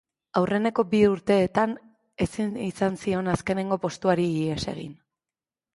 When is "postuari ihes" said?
3.87-4.61